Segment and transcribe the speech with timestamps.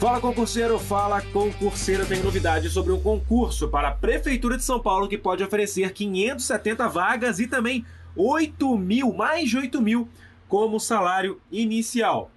[0.00, 5.06] Fala concurseiro, fala concurseiro, tem novidade sobre um concurso para a Prefeitura de São Paulo
[5.06, 7.84] que pode oferecer 570 vagas e também
[8.16, 10.08] 8 mil, mais de 8 mil
[10.48, 12.30] como salário inicial.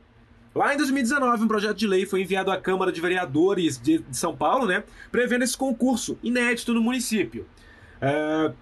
[0.53, 4.35] Lá em 2019, um projeto de lei foi enviado à Câmara de Vereadores de São
[4.35, 7.47] Paulo, né, prevendo esse concurso inédito no município.
[7.97, 8.53] Uh,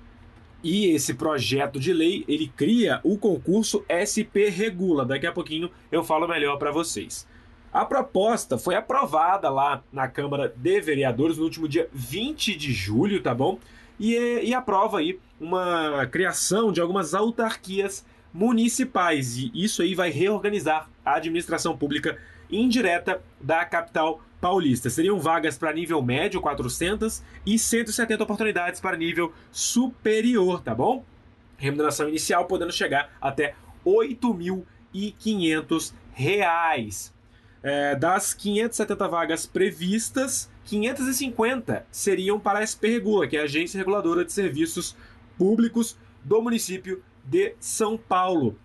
[0.63, 5.05] e esse projeto de lei ele cria o concurso SP Regula.
[5.05, 7.27] Daqui a pouquinho eu falo melhor para vocês.
[7.73, 13.21] A proposta foi aprovada lá na Câmara de Vereadores no último dia 20 de julho,
[13.21, 13.59] tá bom?
[13.99, 19.37] E, e aprova aí uma criação de algumas autarquias municipais.
[19.37, 22.17] E isso aí vai reorganizar a administração pública
[22.49, 24.89] indireta da capital paulista.
[24.89, 31.05] Seriam vagas para nível médio, 400, e 170 oportunidades para nível superior, tá bom?
[31.57, 35.93] Remuneração inicial podendo chegar até R$ 8.500
[37.63, 43.77] é, das 570 vagas previstas, 550 seriam para a SP Regula, que é a Agência
[43.77, 44.95] Reguladora de Serviços
[45.37, 48.57] Públicos do município de São Paulo.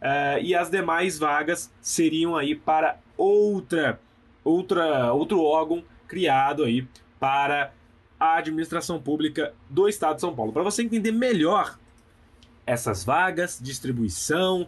[0.00, 3.98] É, e as demais vagas seriam aí para outra,
[4.42, 6.86] outra, outro órgão criado aí
[7.18, 7.72] para
[8.20, 10.52] a administração pública do Estado de São Paulo.
[10.52, 11.78] Para você entender melhor
[12.66, 14.66] essas vagas, distribuição,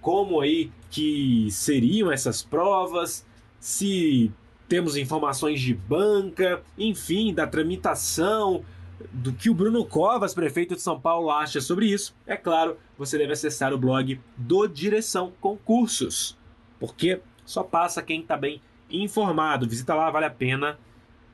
[0.00, 3.26] como aí que seriam essas provas,
[3.58, 4.32] se
[4.68, 8.64] temos informações de banca, enfim, da tramitação,
[9.12, 12.14] do que o Bruno Covas, prefeito de São Paulo, acha sobre isso.
[12.26, 16.36] É claro, você deve acessar o blog do Direção Concursos,
[16.78, 19.68] porque só passa quem está bem informado.
[19.68, 20.78] Visita lá, vale a pena.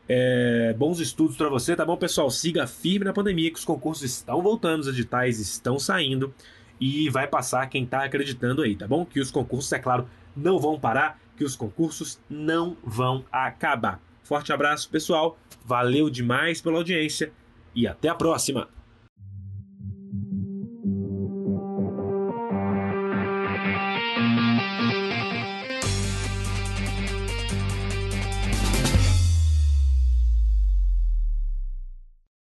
[0.08, 2.30] É, bons estudos para você, tá bom, pessoal?
[2.30, 6.32] Siga firme na pandemia, que os concursos estão voltando, os editais estão saindo
[6.80, 9.04] e vai passar quem está acreditando aí, tá bom?
[9.04, 14.00] Que os concursos, é claro, não vão parar, que os concursos não vão acabar.
[14.22, 15.38] Forte abraço, pessoal.
[15.64, 17.32] Valeu demais pela audiência
[17.76, 18.68] e até a próxima.